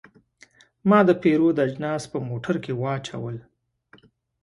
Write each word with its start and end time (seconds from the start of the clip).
ما 0.89 0.99
د 1.07 1.09
پیرود 1.21 1.57
اجناس 1.65 2.03
په 2.11 2.17
موټر 2.29 2.55
کې 2.63 2.73
واچول. 2.81 3.35